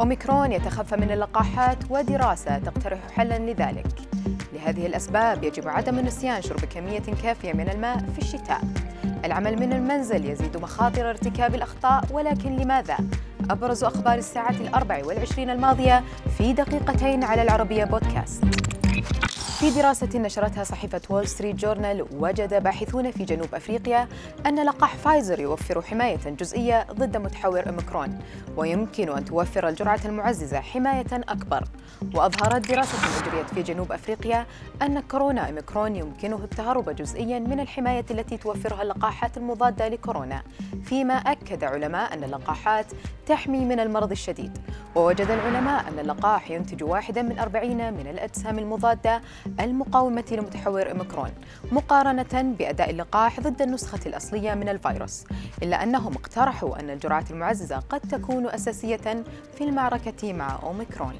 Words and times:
أوميكرون 0.00 0.52
يتخفى 0.52 0.96
من 0.96 1.10
اللقاحات 1.10 1.78
ودراسة 1.90 2.58
تقترح 2.58 2.98
حلا 3.16 3.38
لذلك. 3.38 3.86
لهذه 4.52 4.86
الأسباب 4.86 5.44
يجب 5.44 5.68
عدم 5.68 6.00
نسيان 6.00 6.42
شرب 6.42 6.60
كمية 6.60 7.02
كافية 7.22 7.52
من 7.52 7.68
الماء 7.68 7.98
في 7.98 8.18
الشتاء. 8.18 8.60
العمل 9.24 9.60
من 9.60 9.72
المنزل 9.72 10.30
يزيد 10.30 10.56
مخاطر 10.56 11.10
ارتكاب 11.10 11.54
الأخطاء 11.54 12.04
ولكن 12.10 12.56
لماذا؟ 12.56 12.96
أبرز 13.50 13.84
أخبار 13.84 14.18
الساعة 14.18 14.50
الأربع 14.60 15.04
والعشرين 15.04 15.50
الماضية 15.50 16.04
في 16.38 16.52
دقيقتين 16.52 17.24
على 17.24 17.42
العربية 17.42 17.84
بودكاست. 17.84 18.44
في 19.60 19.70
دراسة 19.70 20.18
نشرتها 20.18 20.64
صحيفة 20.64 21.00
وول 21.10 21.28
ستريت 21.28 21.56
جورنال 21.56 22.06
وجد 22.12 22.62
باحثون 22.62 23.10
في 23.10 23.24
جنوب 23.24 23.54
أفريقيا 23.54 24.08
أن 24.46 24.64
لقاح 24.64 24.94
فايزر 24.94 25.40
يوفر 25.40 25.82
حماية 25.82 26.16
جزئية 26.16 26.86
ضد 26.92 27.16
متحور 27.16 27.66
أوميكرون 27.68 28.18
ويمكن 28.56 29.08
أن 29.08 29.24
توفر 29.24 29.68
الجرعة 29.68 30.00
المعززة 30.04 30.60
حماية 30.60 31.06
أكبر. 31.12 31.64
وأظهرت 32.14 32.68
دراسة 32.68 32.98
أجريت 33.20 33.54
في 33.54 33.62
جنوب 33.62 33.92
أفريقيا 33.92 34.46
أن 34.82 35.00
كورونا 35.00 35.48
أوميكرون 35.48 35.96
يمكنه 35.96 36.36
التهرب 36.44 36.90
جزئيا 36.90 37.38
من 37.38 37.60
الحماية 37.60 38.04
التي 38.10 38.36
توفرها 38.36 38.82
اللقاحات 38.82 39.36
المضادة 39.36 39.88
لكورونا 39.88 40.42
فيما 40.84 41.14
أكد 41.14 41.64
علماء 41.64 42.14
أن 42.14 42.24
اللقاحات 42.24 42.86
تحمي 43.26 43.64
من 43.64 43.80
المرض 43.80 44.10
الشديد. 44.10 44.58
ووجد 44.96 45.30
العلماء 45.30 45.88
أن 45.88 45.98
اللقاح 45.98 46.50
ينتج 46.50 46.84
واحدا 46.84 47.22
من 47.22 47.38
أربعين 47.38 47.94
من 47.94 48.06
الأجسام 48.06 48.58
المضادة 48.58 49.20
المقاومة 49.60 50.24
لمتحور 50.30 50.90
أوميكرون 50.90 51.30
مقارنة 51.72 52.54
بأداء 52.58 52.90
اللقاح 52.90 53.40
ضد 53.40 53.62
النسخة 53.62 54.00
الأصلية 54.06 54.54
من 54.54 54.68
الفيروس. 54.68 55.24
إلا 55.62 55.82
أنهم 55.82 56.12
اقترحوا 56.12 56.80
أن 56.80 56.90
الجرعات 56.90 57.30
المعززة 57.30 57.78
قد 57.78 58.00
تكون 58.00 58.46
أساسية 58.46 59.24
في 59.54 59.64
المعركة 59.64 60.32
مع 60.32 60.58
أوميكرون. 60.62 61.14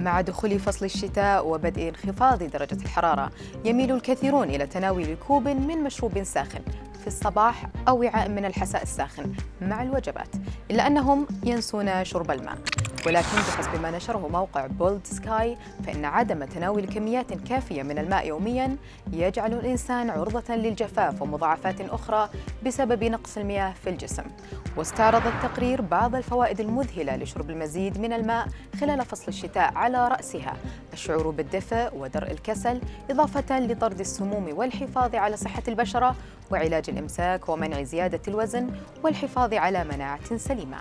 مع 0.00 0.20
دخول 0.20 0.58
فصل 0.58 0.84
الشتاء 0.84 1.46
وبدء 1.46 1.88
انخفاض 1.88 2.42
درجة 2.42 2.82
الحرارة 2.82 3.30
يميل 3.64 3.92
الكثيرون 3.92 4.50
إلى 4.50 4.66
تناول 4.66 5.16
كوب 5.26 5.48
من 5.48 5.84
مشروب 5.84 6.22
ساخن 6.22 6.60
في 7.00 7.06
الصباح 7.06 7.68
أو 7.88 8.00
وعاء 8.00 8.28
من 8.28 8.44
الحساء 8.44 8.82
الساخن 8.82 9.32
مع 9.60 9.82
الوجبات 9.82 10.28
إلا 10.70 10.86
أنهم 10.86 11.26
ينسون 11.44 12.04
شرب 12.04 12.30
الماء. 12.30 12.58
ولكن 13.06 13.36
بحسب 13.36 13.82
ما 13.82 13.90
نشره 13.90 14.28
موقع 14.28 14.66
بولد 14.66 15.00
سكاي 15.04 15.56
فإن 15.86 16.04
عدم 16.04 16.44
تناول 16.44 16.86
كميات 16.86 17.32
كافية 17.32 17.82
من 17.82 17.98
الماء 17.98 18.26
يوميا 18.26 18.76
يجعل 19.12 19.52
الإنسان 19.52 20.10
عرضة 20.10 20.54
للجفاف 20.54 21.22
ومضاعفات 21.22 21.80
أخرى 21.80 22.28
بسبب 22.66 23.04
نقص 23.04 23.38
المياه 23.38 23.72
في 23.72 23.90
الجسم. 23.90 24.22
واستعرض 24.76 25.26
التقرير 25.26 25.80
بعض 25.80 26.14
الفوائد 26.14 26.60
المذهلة 26.60 27.16
لشرب 27.16 27.50
المزيد 27.50 27.98
من 27.98 28.12
الماء 28.12 28.48
خلال 28.80 29.04
فصل 29.04 29.28
الشتاء 29.28 29.74
على 29.74 30.08
رأسها. 30.08 30.56
الشعور 30.92 31.30
بالدفء 31.30 31.96
ودرء 31.96 32.30
الكسل 32.30 32.80
إضافة 33.10 33.60
لطرد 33.60 34.00
السموم 34.00 34.48
والحفاظ 34.52 35.14
على 35.14 35.36
صحة 35.36 35.62
البشرة 35.68 36.16
وعلاج 36.50 36.84
الإمساك 36.90 37.48
ومنع 37.48 37.82
زيادة 37.82 38.20
الوزن 38.28 38.70
والحفاظ 39.04 39.54
على 39.54 39.84
مناعة 39.84 40.36
سليمة. 40.36 40.78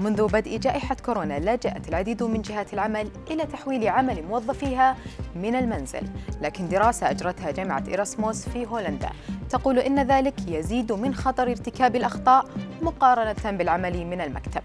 منذ 0.00 0.26
بدء 0.26 0.56
جائحة 0.56 0.94
كورونا 0.94 1.38
لجأت 1.38 1.88
العديد 1.88 2.22
من 2.22 2.42
جهات 2.42 2.74
العمل 2.74 3.10
إلى 3.30 3.46
تحويل 3.46 3.88
عمل 3.88 4.22
موظفيها 4.22 4.96
من 5.34 5.54
المنزل 5.54 6.02
لكن 6.40 6.68
دراسة 6.68 7.10
أجرتها 7.10 7.50
جامعة 7.50 7.84
إيراسموس 7.88 8.48
في 8.48 8.66
هولندا 8.66 9.10
تقول 9.50 9.78
إن 9.78 10.02
ذلك 10.02 10.34
يزيد 10.48 10.92
من 10.92 11.14
خطر 11.14 11.42
ارتكاب 11.42 11.96
الأخطاء 11.96 12.44
مقارنة 12.82 13.58
بالعمل 13.58 14.06
من 14.06 14.20
المكتب. 14.20 14.62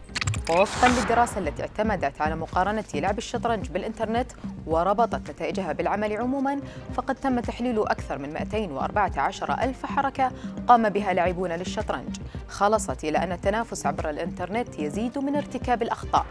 ووفقا 0.49 0.89
للدراسة 0.89 1.39
التي 1.39 1.61
اعتمدت 1.61 2.22
على 2.22 2.35
مقارنة 2.35 2.83
لعب 2.94 3.17
الشطرنج 3.17 3.67
بالإنترنت 3.67 4.31
وربطت 4.67 5.31
نتائجها 5.31 5.72
بالعمل 5.72 6.17
عموما 6.17 6.59
فقد 6.95 7.16
تم 7.16 7.39
تحليل 7.39 7.79
أكثر 7.79 8.17
من 8.17 8.33
214 8.33 9.53
ألف 9.53 9.85
حركة 9.85 10.31
قام 10.67 10.89
بها 10.89 11.13
لاعبون 11.13 11.51
للشطرنج. 11.51 12.17
خلصت 12.47 13.03
إلى 13.03 13.17
أن 13.17 13.31
التنافس 13.31 13.85
عبر 13.85 14.09
الإنترنت 14.09 14.79
يزيد 14.79 15.17
من 15.17 15.35
ارتكاب 15.35 15.81
الأخطاء. 15.81 16.25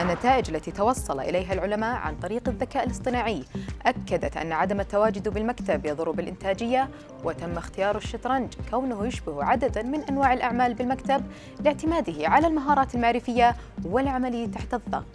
النتائج 0.00 0.50
التي 0.50 0.70
توصل 0.70 1.20
إليها 1.20 1.52
العلماء 1.52 1.96
عن 1.96 2.16
طريق 2.16 2.48
الذكاء 2.48 2.86
الاصطناعي 2.86 3.44
أكدت 3.86 4.36
أن 4.36 4.52
عدم 4.52 4.80
التواجد 4.80 5.28
بالمكتب 5.28 5.86
يضر 5.86 6.10
بالإنتاجية 6.10 6.88
وتم 7.24 7.58
اختيار 7.58 7.96
الشطرنج 7.96 8.54
كونه 8.70 9.06
يشبه 9.06 9.44
عددا 9.44 9.82
من 9.82 10.00
أنواع 10.00 10.32
الأعمال 10.32 10.74
بالمكتب 10.74 11.22
لاعتماده 11.60 12.28
على 12.28 12.46
المهارات 12.46 12.94
المعرفية 12.94 13.56
والعمل 13.84 14.50
تحت 14.50 14.74
الضغط. 14.74 15.06